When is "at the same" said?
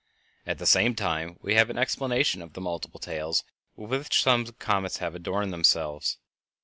0.47-0.95